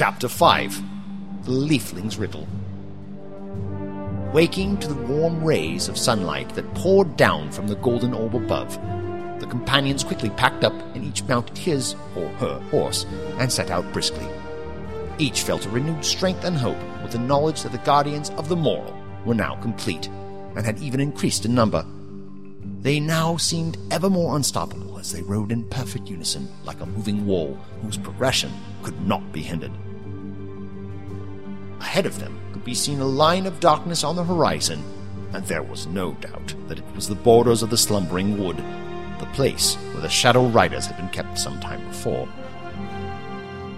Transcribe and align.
Chapter 0.00 0.28
5 0.28 1.44
The 1.44 1.50
Leafling's 1.50 2.16
Riddle. 2.16 2.48
Waking 4.32 4.78
to 4.78 4.88
the 4.88 4.94
warm 4.94 5.44
rays 5.44 5.88
of 5.88 5.98
sunlight 5.98 6.48
that 6.54 6.72
poured 6.72 7.18
down 7.18 7.52
from 7.52 7.66
the 7.66 7.74
golden 7.74 8.14
orb 8.14 8.34
above, 8.34 8.72
the 9.40 9.46
companions 9.46 10.02
quickly 10.02 10.30
packed 10.30 10.64
up 10.64 10.72
and 10.94 11.04
each 11.04 11.24
mounted 11.24 11.58
his 11.58 11.96
or 12.16 12.28
her 12.38 12.58
horse 12.70 13.04
and 13.38 13.52
set 13.52 13.70
out 13.70 13.92
briskly. 13.92 14.26
Each 15.18 15.42
felt 15.42 15.66
a 15.66 15.68
renewed 15.68 16.02
strength 16.02 16.44
and 16.44 16.56
hope 16.56 16.80
with 17.02 17.12
the 17.12 17.18
knowledge 17.18 17.62
that 17.62 17.72
the 17.72 17.78
guardians 17.84 18.30
of 18.38 18.48
the 18.48 18.56
moral 18.56 18.98
were 19.26 19.34
now 19.34 19.56
complete 19.56 20.06
and 20.56 20.64
had 20.64 20.78
even 20.78 21.00
increased 21.00 21.44
in 21.44 21.54
number. 21.54 21.84
They 22.80 23.00
now 23.00 23.36
seemed 23.36 23.76
ever 23.90 24.08
more 24.08 24.34
unstoppable 24.34 24.98
as 24.98 25.12
they 25.12 25.20
rode 25.20 25.52
in 25.52 25.64
perfect 25.64 26.08
unison 26.08 26.48
like 26.64 26.80
a 26.80 26.86
moving 26.86 27.26
wall 27.26 27.58
whose 27.82 27.98
progression 27.98 28.50
could 28.82 28.98
not 29.06 29.30
be 29.30 29.42
hindered. 29.42 29.72
Ahead 31.80 32.06
of 32.06 32.20
them 32.20 32.38
could 32.52 32.64
be 32.64 32.74
seen 32.74 33.00
a 33.00 33.04
line 33.04 33.46
of 33.46 33.58
darkness 33.58 34.04
on 34.04 34.14
the 34.14 34.24
horizon, 34.24 34.84
and 35.32 35.44
there 35.46 35.62
was 35.62 35.86
no 35.86 36.12
doubt 36.14 36.54
that 36.68 36.78
it 36.78 36.94
was 36.94 37.08
the 37.08 37.14
borders 37.14 37.62
of 37.62 37.70
the 37.70 37.76
slumbering 37.76 38.38
wood, 38.38 38.58
the 39.18 39.26
place 39.32 39.74
where 39.92 40.02
the 40.02 40.08
Shadow 40.08 40.46
Riders 40.46 40.86
had 40.86 40.96
been 40.96 41.08
kept 41.08 41.38
some 41.38 41.58
time 41.60 41.86
before. 41.88 42.28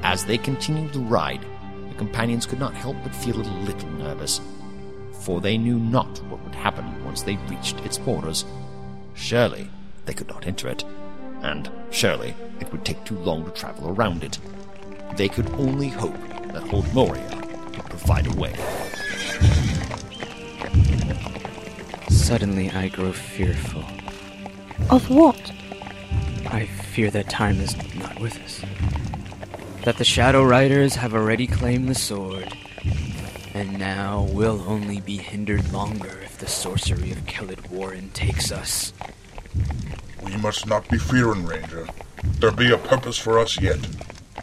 As 0.03 0.25
they 0.25 0.37
continued 0.37 0.93
the 0.93 1.01
ride, 1.01 1.45
the 1.89 1.95
companions 1.95 2.45
could 2.47 2.59
not 2.59 2.75
help 2.75 2.97
but 3.03 3.15
feel 3.15 3.41
a 3.41 3.65
little 3.65 3.91
nervous, 3.91 4.41
for 5.21 5.41
they 5.41 5.57
knew 5.57 5.79
not 5.79 6.23
what 6.25 6.43
would 6.43 6.55
happen 6.55 7.05
once 7.05 7.23
they 7.23 7.37
reached 7.49 7.81
its 7.81 7.99
borders. 7.99 8.45
Surely 9.15 9.71
they 10.07 10.15
could 10.15 10.29
not 10.29 10.47
enter 10.47 10.69
it, 10.69 10.85
and 11.43 11.71
surely 11.91 12.35
it 12.61 12.71
would 12.73 12.85
take 12.85 13.05
too 13.05 13.19
long 13.19 13.45
to 13.45 13.51
travel 13.53 13.91
around 13.91 14.25
it. 14.25 14.39
They 15.17 15.29
could 15.29 15.49
only 15.53 15.89
hope 15.89 16.19
that 16.53 16.73
Old 16.73 16.93
Moria 16.93 17.42
provide 17.81 18.27
a 18.27 18.37
way. 18.37 18.55
Suddenly 22.09 22.71
I 22.71 22.89
grow 22.89 23.13
fearful. 23.13 23.85
Of 24.91 25.09
what? 25.11 25.53
I 26.47 26.67
fear 26.67 27.11
that 27.11 27.31
time 27.31 27.61
is 27.61 27.77
not 27.95 28.21
with 28.21 28.39
us. 28.43 28.63
That 29.85 29.97
the 29.97 30.05
Shadow 30.05 30.45
Riders 30.45 30.97
have 30.97 31.15
already 31.15 31.47
claimed 31.47 31.89
the 31.89 31.95
sword, 31.95 32.57
and 33.55 33.79
now 33.79 34.23
will 34.33 34.63
only 34.67 35.01
be 35.01 35.17
hindered 35.17 35.73
longer 35.73 36.21
if 36.23 36.39
the 36.39 36.47
sorcery 36.47 37.11
of 37.11 37.27
Kellid 37.27 37.71
Warren 37.71 38.11
takes 38.11 38.53
us. 38.53 38.93
We 40.23 40.37
must 40.37 40.67
not 40.67 40.89
be 40.89 40.99
fearing, 40.99 41.45
Ranger. 41.45 41.89
There 42.39 42.53
be 42.53 42.73
a 42.73 42.79
purpose 42.79 43.19
for 43.19 43.39
us 43.39 43.61
yet. 43.61 43.81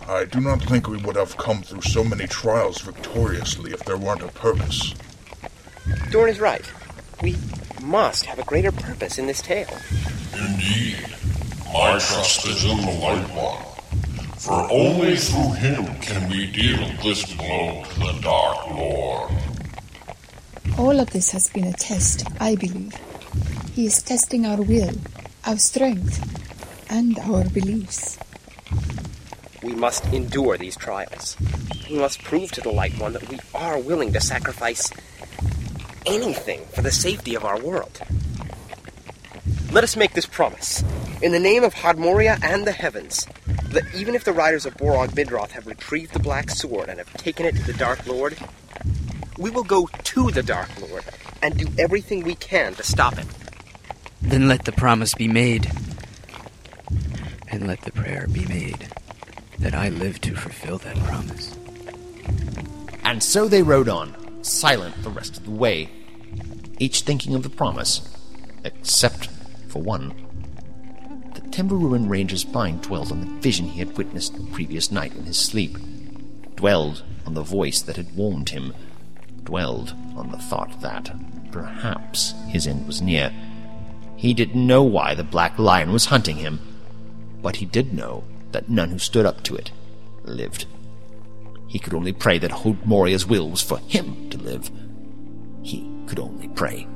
I 0.10 0.26
do 0.26 0.42
not 0.42 0.64
think 0.64 0.88
we 0.88 0.98
would 0.98 1.16
have 1.16 1.38
come 1.38 1.62
through 1.62 1.84
so 1.84 2.04
many 2.04 2.26
trials 2.26 2.82
victoriously 2.82 3.74
if 3.74 3.86
there 3.86 3.96
weren't 3.96 4.24
a 4.24 4.28
purpose. 4.30 4.96
Dorn 6.10 6.32
is 6.32 6.40
right. 6.40 6.66
We 7.22 7.36
must 7.84 8.26
have 8.26 8.40
a 8.40 8.44
greater 8.44 8.72
purpose 8.72 9.20
in 9.20 9.28
this 9.28 9.40
tale. 9.40 9.70
Indeed, 10.34 11.06
my 11.72 12.00
trust 12.00 12.48
is 12.48 12.64
in 12.66 12.78
the 12.78 13.00
Light 13.00 13.30
One. 13.36 13.64
For 14.40 14.68
only 14.72 15.16
through 15.16 15.54
him 15.54 15.86
can 16.00 16.28
we 16.28 16.52
deal 16.52 16.80
this 17.04 17.32
blow 17.36 17.84
to 17.84 18.00
the 18.00 18.20
Dark 18.24 18.68
Lord. 18.72 19.32
All 20.80 21.00
of 21.00 21.12
this 21.12 21.30
has 21.34 21.52
been 21.52 21.66
a 21.66 21.74
test, 21.74 22.26
I 22.40 22.56
believe. 22.56 22.96
He 23.76 23.86
is 23.86 24.02
testing 24.02 24.48
our 24.48 24.60
will, 24.60 24.96
our 25.46 25.60
strength, 25.60 26.18
and 26.90 27.20
our 27.20 27.48
beliefs. 27.50 28.18
We 29.62 29.74
must 29.74 30.06
endure 30.14 30.58
these 30.58 30.78
trials. 30.78 31.36
We 31.90 31.98
must 31.98 32.24
prove 32.24 32.52
to 32.54 32.62
the 32.62 32.72
Light 32.72 32.98
One 32.98 33.14
that 33.14 33.28
we 33.30 33.40
are 33.53 33.78
willing 33.78 34.14
to 34.14 34.22
sacrifice 34.22 34.90
anything 36.06 36.66
for 36.74 36.81
the 36.81 36.92
safety 36.92 37.36
of 37.36 37.44
our 37.44 37.59
world. 37.59 38.00
Let 39.72 39.84
us 39.84 39.98
make 39.98 40.14
this 40.14 40.25
promise, 40.25 40.84
in 41.22 41.34
the 41.34 41.40
name 41.40 41.64
of 41.64 41.74
Hadmoria 41.74 42.40
and 42.42 42.66
the 42.66 42.72
heavens, 42.72 43.28
that 43.72 43.84
even 43.94 44.16
if 44.16 44.24
the 44.24 44.31
riders 44.31 44.66
of 44.66 44.78
Borog 44.78 45.09
Midroth 45.09 45.52
have 45.52 45.68
retrieved 45.68 46.14
the 46.14 46.19
Black 46.19 46.50
Sword 46.50 46.88
and 46.88 46.98
have 46.98 47.14
taken 47.14 47.46
it 47.46 47.56
to 47.58 47.64
the 47.64 47.74
Dark 47.74 48.08
Lord, 48.08 48.38
we 49.38 49.50
will 49.50 49.64
go 49.64 49.90
to 50.06 50.31
the 50.31 50.42
Dark 50.42 50.69
Lord 50.81 51.03
and 51.42 51.58
do 51.58 51.68
everything 51.78 52.24
we 52.24 52.36
can 52.36 52.75
to 52.75 52.84
stop 52.84 53.18
it. 53.18 53.28
Then 54.22 54.48
let 54.48 54.66
the 54.66 54.72
promise 54.72 55.14
be 55.14 55.28
made. 55.28 55.69
And 57.50 57.68
let 57.68 57.81
the 57.81 57.92
prayer 57.92 58.28
be 58.31 58.46
made 58.46 58.90
that 59.59 59.75
I 59.75 59.90
live 59.90 60.22
to 60.22 60.36
fulfill 60.36 60.78
that 60.80 60.97
promise. 61.00 61.56
And 63.03 63.22
so 63.22 63.47
they 63.47 63.64
rode 63.64 63.90
on, 63.90 64.16
silent 64.44 65.02
the 65.03 65.09
rest 65.09 65.38
of 65.38 65.46
the 65.46 65.52
way, 65.52 65.90
each 66.80 67.02
thinking 67.02 67.36
of 67.36 67.44
the 67.44 67.50
promise, 67.50 68.02
except 68.64 69.28
for 69.68 69.81
one. 69.81 70.14
The 71.34 71.42
Timber 71.50 71.75
Ruin 71.75 72.08
Ranger's 72.08 72.48
mind 72.48 72.84
dwelled 72.84 73.12
on 73.12 73.22
the 73.22 73.42
vision 73.42 73.66
he 73.66 73.80
had 73.80 73.98
witnessed 73.98 74.36
the 74.36 74.52
previous 74.52 74.92
night 74.92 75.14
in 75.16 75.24
his 75.24 75.38
sleep, 75.38 75.78
dwelled 76.56 77.03
on 77.25 77.34
the 77.34 77.44
voice 77.44 77.81
that 77.81 77.98
had 77.98 78.16
warned 78.16 78.50
him, 78.50 78.74
dwelled 79.44 79.94
on 80.16 80.31
the 80.31 80.38
thought 80.38 80.81
that 80.81 81.14
perhaps 81.52 82.34
his 82.48 82.66
end 82.68 82.88
was 82.88 83.02
near. 83.02 83.34
He 84.16 84.34
didn't 84.34 84.68
know 84.68 84.84
why 84.84 85.16
the 85.16 85.24
Black 85.24 85.58
Lion 85.59 85.92
was 85.92 86.06
hunting 86.06 86.38
him, 86.38 86.59
but 87.42 87.58
he 87.58 87.66
did 87.66 87.94
know 87.94 88.24
that 88.52 88.70
none 88.70 88.90
who 88.90 89.00
stood 89.00 89.26
up 89.26 89.44
to 89.44 89.56
it 89.56 89.72
lived. 90.24 90.66
He 91.68 91.80
could 91.80 91.94
only 91.94 92.14
pray 92.14 92.40
that 92.40 92.52
Hod 92.52 92.86
Moria's 92.86 93.26
will 93.26 93.50
was 93.50 93.62
for 93.62 93.78
him 93.80 94.30
to 94.32 94.38
live. 94.38 94.72
He 95.62 95.90
could 96.08 96.20
only 96.20 96.48
pray. 96.50 96.88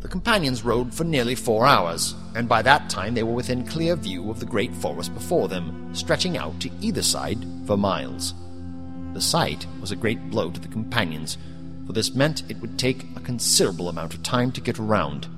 The 0.00 0.08
companions 0.08 0.64
rode 0.64 0.94
for 0.94 1.04
nearly 1.04 1.34
four 1.34 1.66
hours, 1.66 2.14
and 2.34 2.48
by 2.48 2.62
that 2.62 2.88
time 2.88 3.14
they 3.14 3.22
were 3.22 3.34
within 3.34 3.66
clear 3.66 3.96
view 3.96 4.30
of 4.30 4.40
the 4.40 4.46
great 4.46 4.74
forest 4.74 5.12
before 5.12 5.46
them, 5.48 5.94
stretching 5.94 6.38
out 6.38 6.58
to 6.60 6.70
either 6.80 7.02
side 7.02 7.44
for 7.66 7.76
miles. 7.76 8.34
The 9.12 9.20
sight 9.20 9.66
was 9.80 9.90
a 9.90 9.96
great 9.96 10.30
blow 10.30 10.50
to 10.50 10.60
the 10.60 10.68
companions, 10.68 11.36
for 11.86 11.92
this 11.92 12.14
meant 12.14 12.48
it 12.50 12.60
would 12.60 12.78
take 12.78 13.04
a 13.16 13.20
considerable 13.20 13.88
amount 13.88 14.14
of 14.14 14.22
time 14.22 14.52
to 14.52 14.60
get 14.60 14.78
around. 14.78 15.28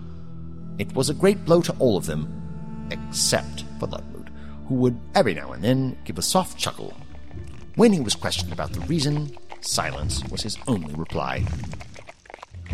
It 0.78 0.94
was 0.94 1.08
a 1.08 1.14
great 1.14 1.44
blow 1.44 1.62
to 1.62 1.76
all 1.78 1.97
of 1.97 2.06
them, 2.06 2.88
except 2.91 3.64
for 3.78 3.86
Ludwig, 3.86 4.30
who 4.66 4.75
would 4.76 4.98
every 5.14 5.34
now 5.34 5.52
and 5.52 5.62
then 5.62 5.97
give 6.04 6.19
a 6.19 6.22
soft 6.22 6.58
chuckle. 6.58 6.94
When 7.76 7.92
he 7.92 8.00
was 8.00 8.14
questioned 8.14 8.52
about 8.52 8.72
the 8.72 8.81
reason, 8.81 9.36
silence 9.60 10.22
was 10.31 10.42
his 10.42 10.58
only 10.66 10.94
reply. 10.94 11.44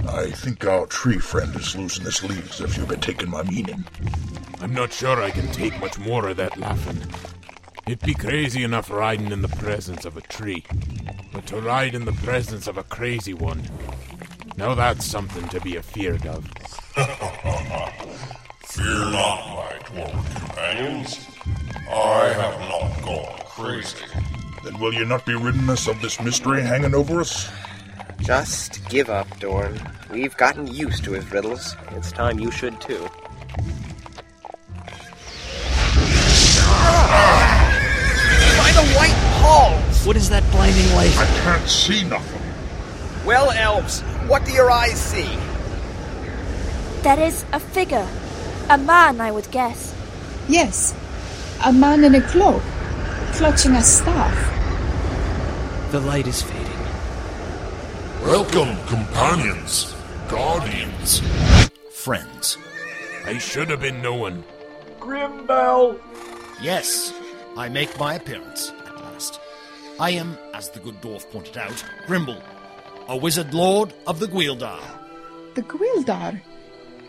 I 0.08 0.30
think 0.30 0.64
our 0.64 0.86
tree 0.86 1.18
friend 1.18 1.54
is 1.56 1.76
losing 1.76 2.04
his 2.04 2.22
leaves 2.24 2.60
if 2.60 2.76
you've 2.76 2.88
been 2.88 3.00
taking 3.00 3.30
my 3.30 3.42
meaning. 3.42 3.84
I'm 4.60 4.72
not 4.72 4.92
sure 4.92 5.22
I 5.22 5.30
can 5.30 5.46
take 5.52 5.78
much 5.80 5.98
more 5.98 6.28
of 6.28 6.36
that 6.38 6.58
laughing. 6.58 7.02
It'd 7.88 8.00
be 8.00 8.12
crazy 8.12 8.64
enough 8.64 8.90
riding 8.90 9.32
in 9.32 9.40
the 9.40 9.48
presence 9.48 10.04
of 10.04 10.18
a 10.18 10.20
tree, 10.20 10.62
but 11.32 11.46
to 11.46 11.58
ride 11.58 11.94
in 11.94 12.04
the 12.04 12.12
presence 12.12 12.66
of 12.66 12.76
a 12.76 12.82
crazy 12.82 13.32
one, 13.32 13.62
now 14.58 14.74
that's 14.74 15.06
something 15.06 15.48
to 15.48 15.58
be 15.62 15.76
afeared 15.76 16.26
of. 16.26 16.44
Fear 18.66 18.84
not, 18.84 19.54
my 19.54 19.78
dwarven 19.84 20.36
companions. 20.38 21.28
I 21.90 22.28
have 22.36 22.60
not 22.68 23.02
gone 23.06 23.40
crazy. 23.46 24.04
Then 24.64 24.78
will 24.78 24.92
you 24.92 25.06
not 25.06 25.24
be 25.24 25.34
ridding 25.34 25.70
us 25.70 25.88
of 25.88 25.98
this 26.02 26.20
mystery 26.20 26.60
hanging 26.60 26.94
over 26.94 27.22
us? 27.22 27.48
Just 28.20 28.86
give 28.90 29.08
up, 29.08 29.26
Dorn. 29.40 29.80
We've 30.10 30.36
gotten 30.36 30.66
used 30.66 31.04
to 31.04 31.12
his 31.12 31.32
riddles. 31.32 31.74
It's 31.92 32.12
time 32.12 32.38
you 32.38 32.50
should 32.50 32.82
too. 32.82 33.08
Halls! 39.40 40.06
What 40.06 40.16
is 40.16 40.28
that 40.30 40.48
blinding 40.50 40.90
light? 40.94 41.16
I 41.18 41.26
can't 41.42 41.68
see 41.68 42.04
nothing. 42.04 42.42
Well, 43.24 43.50
elves, 43.50 44.00
what 44.26 44.44
do 44.44 44.52
your 44.52 44.70
eyes 44.70 45.00
see? 45.00 45.28
That 47.02 47.18
is 47.18 47.44
a 47.52 47.60
figure. 47.60 48.06
A 48.70 48.78
man, 48.78 49.20
I 49.20 49.30
would 49.30 49.50
guess. 49.50 49.94
Yes, 50.48 50.94
a 51.64 51.72
man 51.72 52.04
in 52.04 52.14
a 52.14 52.22
cloak, 52.22 52.62
clutching 53.32 53.72
a 53.72 53.82
staff. 53.82 54.36
The 55.92 56.00
light 56.00 56.26
is 56.26 56.42
fading. 56.42 56.64
Welcome, 58.22 58.76
companions, 58.86 59.94
guardians. 60.28 61.22
Friends. 61.92 62.58
I 63.24 63.38
should 63.38 63.70
have 63.70 63.80
been 63.80 64.00
knowing. 64.02 64.42
Grimble! 65.00 66.00
Yes, 66.60 67.12
I 67.56 67.68
make 67.68 67.98
my 67.98 68.14
appearance 68.14 68.72
at. 69.18 69.38
I 70.00 70.10
am, 70.10 70.38
as 70.54 70.70
the 70.70 70.80
good 70.80 71.00
dwarf 71.00 71.30
pointed 71.30 71.58
out, 71.58 71.84
Grimble, 72.06 72.40
a 73.08 73.16
wizard 73.16 73.52
lord 73.52 73.92
of 74.06 74.20
the 74.20 74.26
Gwyldar. 74.26 74.80
The 75.54 75.62
Gwildar. 75.62 76.40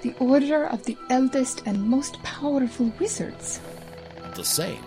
The 0.01 0.13
order 0.19 0.65
of 0.65 0.85
the 0.85 0.97
eldest 1.09 1.61
and 1.65 1.83
most 1.83 2.21
powerful 2.23 2.91
wizards. 2.99 3.59
The 4.33 4.45
same. 4.45 4.83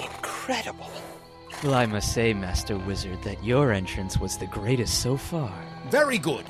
Incredible. 0.00 0.90
Well, 1.62 1.74
I 1.74 1.86
must 1.86 2.12
say, 2.12 2.34
Master 2.34 2.76
Wizard, 2.76 3.22
that 3.22 3.42
your 3.44 3.70
entrance 3.72 4.18
was 4.18 4.36
the 4.36 4.48
greatest 4.48 5.00
so 5.00 5.16
far. 5.16 5.54
Very 5.88 6.18
good. 6.18 6.44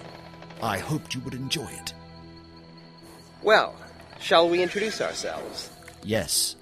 I 0.63 0.79
hoped 0.79 1.15
you 1.15 1.21
would 1.21 1.35
enjoy 1.35 1.69
it. 1.69 1.93
Well, 3.43 3.75
shall 4.19 4.49
we 4.49 4.63
introduce 4.63 5.03
ourselves? 5.03 5.69
Yes. 6.03 6.57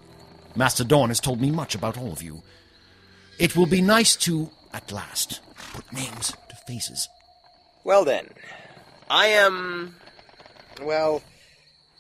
Master 0.57 0.83
Dorn 0.83 1.11
has 1.11 1.21
told 1.21 1.41
me 1.41 1.53
much 1.53 1.77
about 1.77 1.97
all 1.97 2.11
of 2.13 2.23
you. 2.23 2.43
It 3.41 3.57
will 3.57 3.67
be 3.67 3.81
nice 3.81 4.17
to, 4.17 4.51
at 4.71 4.93
last, 4.93 5.41
put 5.73 5.91
names 5.93 6.35
to 6.51 6.57
faces. 6.67 7.09
Well 7.85 8.05
then, 8.05 8.29
I 9.09 9.27
am. 9.29 9.97
Well, 10.83 11.23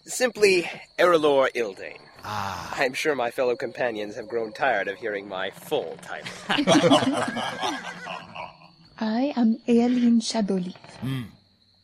simply 0.05 0.69
Erelor 0.99 1.49
Ildane. 1.57 1.97
Ah, 2.23 2.75
I'm 2.77 2.93
sure 2.93 3.15
my 3.15 3.31
fellow 3.31 3.57
companions 3.57 4.17
have 4.17 4.29
grown 4.29 4.53
tired 4.53 4.87
of 4.87 4.99
hearing 4.99 5.27
my 5.27 5.49
full 5.51 5.97
title. 6.03 6.31
I 8.99 9.33
am 9.35 9.57
Aeline 9.67 10.21
Shadowleaf. 10.21 10.77
Hmm. 11.01 11.23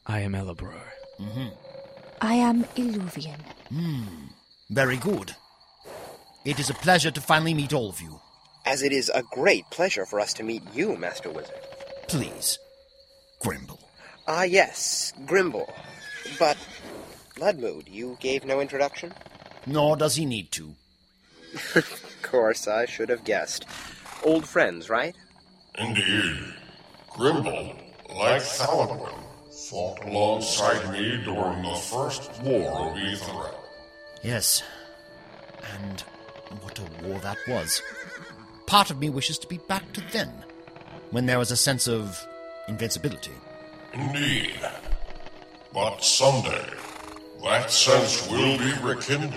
I 0.07 0.21
am 0.21 0.35
Elabrar. 0.35 0.83
Mm-hmm. 1.19 1.49
I 2.21 2.35
am 2.35 2.65
Illuvian. 2.77 3.41
Hmm. 3.71 4.27
very 4.69 4.99
good. 4.99 5.35
It 6.45 6.61
is 6.61 6.69
a 6.69 6.75
pleasure 6.75 7.11
to 7.11 7.21
finally 7.23 7.55
meet 7.55 7.73
all 7.73 7.89
of 7.89 8.03
you. 8.03 8.21
As 8.67 8.83
it 8.83 8.93
is 8.93 9.09
a 9.15 9.23
great 9.23 9.65
pleasure 9.71 10.05
for 10.05 10.19
us 10.19 10.33
to 10.35 10.43
meet 10.43 10.63
you, 10.75 10.97
Master 10.97 11.31
Wizard. 11.31 11.55
Please, 12.09 12.59
Grimble. 13.41 13.79
Ah, 14.27 14.43
yes, 14.43 15.13
Grimble. 15.25 15.73
But, 16.39 16.57
Ludmood, 17.37 17.85
you 17.89 18.17
gave 18.21 18.45
no 18.45 18.61
introduction? 18.61 19.15
Nor 19.67 19.97
does 19.97 20.17
he 20.17 20.27
need 20.27 20.51
to. 20.53 20.75
Of 21.77 22.19
course, 22.23 22.67
I 22.67 22.87
should 22.87 23.09
have 23.09 23.23
guessed. 23.25 23.67
Old 24.25 24.47
friends, 24.49 24.91
right? 24.91 25.15
Indeed. 25.79 26.55
Grimble, 27.11 27.77
like 28.15 28.43
Thalagwin, 28.43 29.15
fought 29.71 30.05
alongside 30.05 30.91
me 30.93 31.23
during 31.25 31.63
the 31.63 31.75
first 31.77 32.43
war 32.43 32.91
of 32.91 32.97
Etherel. 32.97 33.55
Yes. 34.25 34.63
And 35.73 36.01
what 36.63 36.79
a 36.79 37.07
war 37.07 37.19
that 37.21 37.39
was. 37.49 37.81
Part 38.67 38.91
of 38.91 38.99
me 38.99 39.11
wishes 39.11 39.39
to 39.39 39.47
be 39.47 39.59
back 39.59 39.93
to 39.93 40.03
then, 40.11 40.33
when 41.13 41.27
there 41.27 41.39
was 41.39 41.53
a 41.53 41.57
sense 41.57 41.87
of 41.87 42.27
invincibility. 42.67 43.33
Indeed. 43.93 44.59
But 45.73 46.03
someday, 46.03 46.71
that 47.45 47.71
sense 47.71 48.29
will 48.29 48.59
be 48.59 48.73
rekindled. 48.83 49.35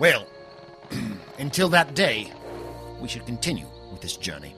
Well, 0.00 0.26
until 1.38 1.68
that 1.68 1.94
day, 1.94 2.32
we 3.00 3.08
should 3.08 3.24
continue 3.24 3.66
with 3.92 4.00
this 4.00 4.16
journey. 4.16 4.54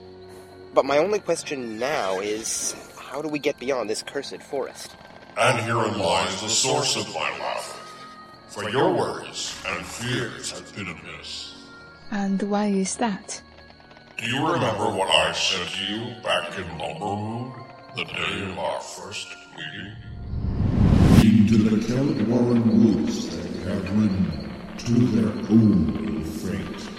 But 0.73 0.85
my 0.85 0.97
only 0.97 1.19
question 1.19 1.77
now 1.77 2.19
is 2.19 2.75
how 2.97 3.21
do 3.21 3.27
we 3.27 3.37
get 3.37 3.59
beyond 3.59 3.89
this 3.89 4.01
cursed 4.01 4.41
forest? 4.41 4.95
And 5.37 5.59
herein 5.59 5.99
lies 5.99 6.41
the 6.41 6.49
source 6.49 6.95
of 6.95 7.07
my 7.13 7.29
laughter. 7.37 7.79
For 8.47 8.69
your 8.69 8.91
worries 8.91 9.55
and 9.67 9.85
fears 9.85 10.51
have 10.51 10.75
been 10.75 10.87
amiss. 10.87 11.58
And 12.11 12.41
why 12.43 12.67
is 12.67 12.97
that? 12.97 13.41
Do 14.17 14.25
you 14.25 14.45
remember 14.45 14.91
what 14.91 15.09
I 15.09 15.31
said 15.31 15.67
to 15.67 15.93
you 15.93 16.21
back 16.21 16.57
in 16.57 16.65
Lumbermoon, 16.77 17.53
the 17.95 18.05
day 18.05 18.51
of 18.51 18.59
our 18.59 18.81
first 18.81 19.27
meeting? 19.55 19.95
into 21.49 21.57
the 21.69 21.87
Kellet 21.87 22.27
Warren 22.27 22.83
woods 22.83 23.35
they 23.35 23.71
have 23.71 23.97
ridden 23.97 24.51
to 24.77 24.93
their 25.15 25.31
own 25.49 26.23
fate. 26.23 26.89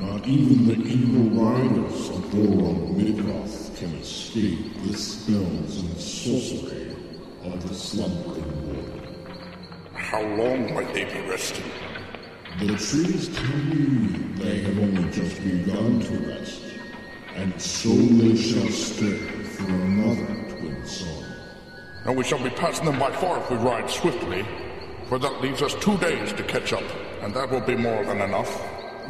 Not 0.00 0.26
even 0.26 0.66
the 0.66 0.86
evil 0.86 1.44
riders 1.44 2.08
of 2.08 2.30
Goron 2.30 2.96
Midgoth 2.96 3.76
can 3.76 3.94
escape 3.96 4.82
the 4.82 4.96
spells 4.96 5.82
and 5.82 5.96
sorcery 5.98 6.96
of 7.44 7.68
the 7.68 7.74
slumbering 7.74 8.66
wood. 8.66 9.08
How 9.92 10.22
long 10.22 10.74
might 10.74 10.94
they 10.94 11.04
be 11.04 11.20
resting? 11.28 11.70
The 12.58 12.68
trees 12.68 13.28
tell 13.36 13.56
me 13.58 14.16
they 14.36 14.60
have 14.60 14.78
only 14.78 15.10
just 15.12 15.44
begun 15.44 16.00
to 16.00 16.16
rest, 16.26 16.62
and 17.34 17.60
so 17.60 17.90
they 17.90 18.34
shall 18.34 18.68
stay 18.68 19.18
for 19.18 19.64
another 19.64 20.56
twin 20.56 20.86
sun. 20.86 21.24
And 22.06 22.16
we 22.16 22.24
shall 22.24 22.42
be 22.42 22.48
passing 22.48 22.86
them 22.86 22.98
by 22.98 23.10
far 23.12 23.40
if 23.40 23.50
we 23.50 23.58
ride 23.58 23.90
swiftly, 23.90 24.46
for 25.06 25.18
that 25.18 25.42
leaves 25.42 25.60
us 25.60 25.74
two 25.74 25.98
days 25.98 26.32
to 26.32 26.42
catch 26.44 26.72
up, 26.72 26.82
and 27.20 27.34
that 27.34 27.50
will 27.50 27.60
be 27.60 27.76
more 27.76 28.02
than 28.06 28.22
enough. 28.22 28.50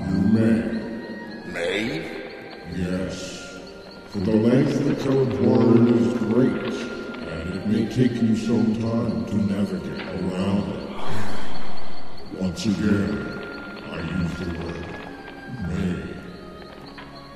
You 0.01 0.21
may, 0.23 1.53
May? 1.53 2.27
yes, 2.75 3.61
for 4.09 4.19
the 4.19 4.35
length 4.35 4.81
of 4.81 4.85
the 4.87 5.05
colored 5.05 5.41
warren 5.41 5.87
is 5.97 6.13
great, 6.19 6.75
and 7.29 7.55
it 7.55 7.67
may 7.69 7.87
take 7.95 8.21
you 8.21 8.35
some 8.35 8.75
time 8.83 9.25
to 9.27 9.37
navigate 9.37 10.03
around 10.03 10.73
it. 10.73 10.86
Once 12.57 12.79
again, 12.79 13.11
I 13.93 14.01
use 14.01 14.35
the 14.39 14.47
word 14.65 14.89
may, 15.69 16.01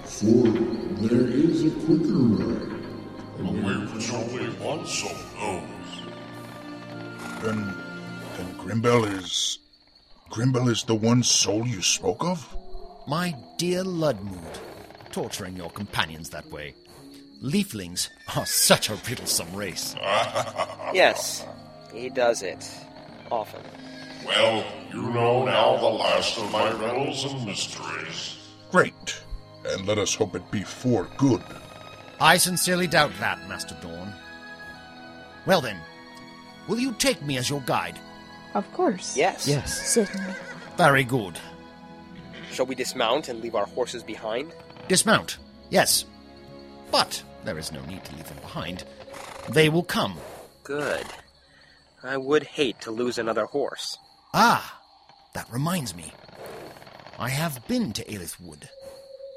for 0.03 0.49
there 1.05 1.29
is 1.29 1.67
a 1.67 1.71
quicker 1.85 2.25
way. 2.39 2.57
But 3.37 3.53
we 3.53 3.93
was 3.93 4.11
only 4.15 4.47
one 4.65 4.87
soul 4.87 5.13
knows. 5.37 5.91
Then, 7.43 7.59
then 8.39 8.57
Grimble 8.57 9.05
is... 9.19 9.59
Grimble 10.31 10.71
is 10.71 10.85
the 10.85 10.95
one 10.95 11.23
soul 11.23 11.67
you 11.67 11.83
spoke 11.83 12.25
of? 12.25 12.57
My 13.07 13.37
dear 13.59 13.85
Ludmood, 13.85 14.59
torturing 15.13 15.55
your 15.55 15.69
companions 15.69 16.31
that 16.31 16.51
way. 16.51 16.75
Leaflings 17.43 18.09
are 18.35 18.47
such 18.47 18.89
a 18.89 18.95
riddlesome 19.07 19.55
race. 19.55 19.95
Yes, 20.95 21.45
he 21.93 22.09
does 22.09 22.43
it. 22.43 22.67
Often. 23.31 23.61
Well, 24.31 24.65
you 24.93 25.03
know 25.13 25.45
now 25.45 25.77
the 25.77 25.87
last 25.87 26.39
of 26.39 26.51
my 26.53 26.71
riddles 26.71 27.25
and 27.25 27.45
mysteries. 27.45 28.37
Great. 28.71 29.21
And 29.67 29.87
let 29.87 29.99
us 29.99 30.15
hope 30.15 30.35
it 30.35 30.51
be 30.51 30.63
for 30.63 31.09
good. 31.17 31.43
I 32.21 32.37
sincerely 32.37 32.87
doubt 32.87 33.13
that, 33.19 33.47
Master 33.49 33.77
Dorn. 33.83 34.13
Well 35.47 35.61
then, 35.61 35.79
will 36.69 36.79
you 36.79 36.93
take 36.93 37.21
me 37.23 37.39
as 37.39 37.51
your 37.51 37.61
guide? 37.63 37.99
Of 38.55 38.71
course. 38.73 39.17
Yes. 39.17 39.49
Yes. 39.49 39.91
Certainly. 39.91 40.35
Very 40.77 41.05
good. 41.05 41.39
Shall 42.53 42.67
we 42.67 42.75
dismount 42.75 43.29
and 43.29 43.41
leave 43.41 43.55
our 43.55 43.67
horses 43.67 44.03
behind? 44.03 44.53
Dismount, 44.89 45.39
yes. 45.71 46.05
But 46.91 47.23
there 47.45 47.59
is 47.59 47.73
no 47.73 47.85
need 47.87 48.05
to 48.05 48.15
leave 48.17 48.29
them 48.29 48.39
behind. 48.39 48.85
They 49.49 49.69
will 49.69 49.83
come. 49.85 50.17
Good. 50.63 51.07
I 52.03 52.17
would 52.17 52.43
hate 52.45 52.81
to 52.83 52.91
lose 52.91 53.19
another 53.19 53.45
horse. 53.45 53.99
Ah, 54.33 54.81
that 55.35 55.51
reminds 55.51 55.95
me. 55.95 56.13
I 57.19 57.29
have 57.31 57.67
been 57.69 57.93
to 57.93 58.05
Aelith 58.05 58.41
Wood. 58.41 58.69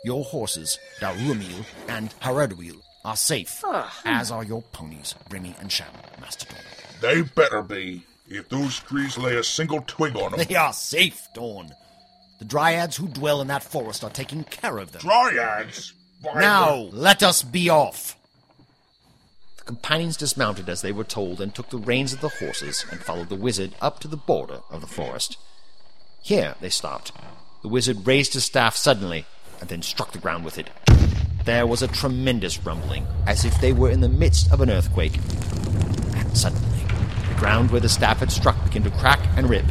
Your 0.05 0.23
horses, 0.23 0.77
Darumil 0.99 1.65
and 1.87 2.13
Haradwil, 2.19 2.81
are 3.05 3.15
safe, 3.17 3.61
Ah. 3.65 3.93
as 4.05 4.31
are 4.31 4.43
your 4.43 4.61
ponies, 4.61 5.15
Remy 5.29 5.55
and 5.59 5.71
Sham, 5.71 5.87
Master 6.19 6.45
Dorn. 6.47 6.61
They 7.01 7.21
better 7.21 7.61
be, 7.61 8.03
if 8.27 8.49
those 8.49 8.79
trees 8.79 9.17
lay 9.17 9.35
a 9.35 9.43
single 9.43 9.81
twig 9.87 10.15
on 10.15 10.31
them. 10.31 10.45
They 10.47 10.55
are 10.55 10.73
safe, 10.73 11.27
Dorn. 11.33 11.71
The 12.39 12.45
dryads 12.45 12.95
who 12.97 13.07
dwell 13.07 13.41
in 13.41 13.47
that 13.47 13.63
forest 13.63 14.03
are 14.03 14.09
taking 14.09 14.43
care 14.45 14.77
of 14.77 14.91
them. 14.91 15.01
Dryads! 15.01 15.93
Why, 16.21 16.39
Now, 16.39 16.75
let 16.93 17.21
us 17.23 17.43
be 17.43 17.69
off. 17.69 18.15
The 19.63 19.67
companions 19.67 20.17
dismounted 20.17 20.67
as 20.67 20.81
they 20.81 20.91
were 20.91 21.05
told 21.05 21.39
and 21.39 21.55
took 21.55 21.69
the 21.69 21.77
reins 21.77 22.11
of 22.11 22.19
the 22.19 22.27
horses 22.27 22.85
and 22.91 22.99
followed 22.99 23.29
the 23.29 23.37
wizard 23.37 23.75
up 23.79 23.99
to 23.99 24.09
the 24.09 24.17
border 24.17 24.59
of 24.69 24.81
the 24.81 24.87
forest. 24.87 25.37
Here 26.21 26.55
they 26.59 26.67
stopped. 26.67 27.13
The 27.61 27.69
wizard 27.69 28.05
raised 28.05 28.33
his 28.33 28.43
staff 28.43 28.75
suddenly 28.75 29.25
and 29.61 29.69
then 29.69 29.81
struck 29.81 30.11
the 30.11 30.19
ground 30.19 30.43
with 30.43 30.57
it. 30.57 30.69
There 31.45 31.65
was 31.65 31.81
a 31.81 31.87
tremendous 31.87 32.59
rumbling, 32.65 33.07
as 33.25 33.45
if 33.45 33.61
they 33.61 33.71
were 33.71 33.89
in 33.89 34.01
the 34.01 34.09
midst 34.09 34.51
of 34.51 34.59
an 34.59 34.69
earthquake. 34.69 35.15
And 35.15 36.37
suddenly, 36.37 36.83
the 37.29 37.35
ground 37.39 37.71
where 37.71 37.79
the 37.79 37.87
staff 37.87 38.19
had 38.19 38.33
struck 38.33 38.61
began 38.65 38.83
to 38.83 38.91
crack 38.97 39.21
and 39.37 39.49
rip, 39.49 39.65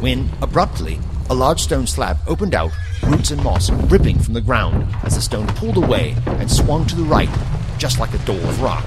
when, 0.00 0.30
abruptly, 0.40 0.98
a 1.28 1.34
large 1.34 1.60
stone 1.60 1.86
slab 1.86 2.16
opened 2.26 2.54
out, 2.54 2.72
roots 3.02 3.30
and 3.30 3.44
moss 3.44 3.68
ripping 3.70 4.18
from 4.20 4.32
the 4.32 4.40
ground 4.40 4.86
as 5.02 5.16
the 5.16 5.20
stone 5.20 5.46
pulled 5.48 5.76
away 5.76 6.16
and 6.26 6.50
swung 6.50 6.86
to 6.86 6.96
the 6.96 7.04
right, 7.04 7.28
just 7.76 7.98
like 8.00 8.14
a 8.14 8.18
door 8.24 8.36
of 8.36 8.62
rock. 8.62 8.86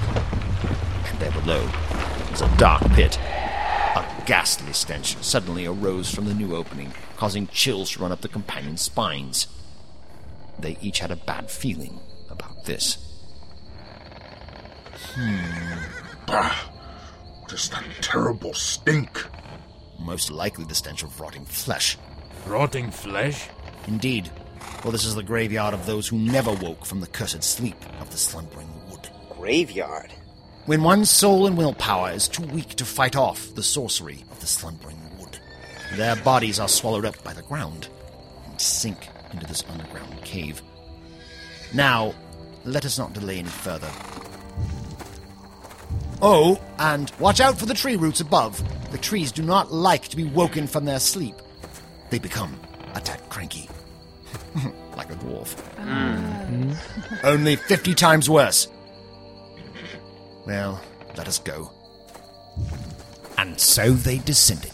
And 1.48 1.62
there 1.62 1.70
below 1.70 2.30
was 2.30 2.42
a 2.42 2.56
dark 2.56 2.82
pit. 2.92 3.18
A 3.18 4.22
ghastly 4.26 4.72
stench 4.72 5.16
suddenly 5.22 5.66
arose 5.66 6.14
from 6.14 6.26
the 6.26 6.34
new 6.34 6.54
opening, 6.54 6.92
causing 7.16 7.46
chills 7.48 7.90
to 7.92 8.02
run 8.02 8.12
up 8.12 8.20
the 8.20 8.28
companions' 8.28 8.82
spines. 8.82 9.46
They 10.58 10.76
each 10.82 10.98
had 10.98 11.10
a 11.10 11.16
bad 11.16 11.50
feeling 11.50 12.00
about 12.30 12.64
this. 12.64 12.98
Hmm. 15.14 15.78
Bah! 16.26 16.54
Just 17.48 17.70
that 17.70 17.84
terrible 18.02 18.52
stink. 18.52 19.24
Most 19.98 20.30
likely 20.30 20.64
the 20.64 20.74
stench 20.74 21.02
of 21.02 21.18
rotting 21.18 21.46
flesh. 21.46 21.96
Rotting 22.46 22.90
flesh? 22.90 23.48
Indeed, 23.86 24.30
for 24.82 24.92
this 24.92 25.06
is 25.06 25.14
the 25.14 25.22
graveyard 25.22 25.72
of 25.72 25.86
those 25.86 26.08
who 26.08 26.18
never 26.18 26.52
woke 26.52 26.84
from 26.84 27.00
the 27.00 27.06
cursed 27.06 27.42
sleep 27.42 27.82
of 28.00 28.10
the 28.10 28.18
slumbering 28.18 28.68
wood. 28.90 29.08
Graveyard? 29.30 30.12
When 30.68 30.82
one's 30.82 31.08
soul 31.08 31.46
and 31.46 31.56
willpower 31.56 32.10
is 32.10 32.28
too 32.28 32.42
weak 32.42 32.74
to 32.74 32.84
fight 32.84 33.16
off 33.16 33.54
the 33.54 33.62
sorcery 33.62 34.26
of 34.30 34.38
the 34.40 34.46
slumbering 34.46 35.00
wood, 35.18 35.38
their 35.94 36.14
bodies 36.16 36.60
are 36.60 36.68
swallowed 36.68 37.06
up 37.06 37.24
by 37.24 37.32
the 37.32 37.40
ground 37.40 37.88
and 38.46 38.60
sink 38.60 39.08
into 39.32 39.46
this 39.46 39.64
underground 39.70 40.22
cave. 40.24 40.60
Now, 41.72 42.14
let 42.66 42.84
us 42.84 42.98
not 42.98 43.14
delay 43.14 43.38
any 43.38 43.48
further. 43.48 43.90
Oh, 46.20 46.60
and 46.78 47.10
watch 47.18 47.40
out 47.40 47.58
for 47.58 47.64
the 47.64 47.72
tree 47.72 47.96
roots 47.96 48.20
above. 48.20 48.62
The 48.92 48.98
trees 48.98 49.32
do 49.32 49.42
not 49.42 49.72
like 49.72 50.08
to 50.08 50.18
be 50.18 50.24
woken 50.24 50.66
from 50.66 50.84
their 50.84 51.00
sleep. 51.00 51.36
They 52.10 52.18
become 52.18 52.60
a 52.92 53.00
tad 53.00 53.26
cranky. 53.30 53.70
like 54.98 55.10
a 55.10 55.16
dwarf. 55.16 55.56
Mm. 55.76 57.24
Only 57.24 57.56
50 57.56 57.94
times 57.94 58.28
worse. 58.28 58.68
Well, 60.48 60.80
let 61.18 61.28
us 61.28 61.38
go. 61.38 61.70
And 63.36 63.60
so 63.60 63.90
they 63.90 64.16
descended 64.16 64.72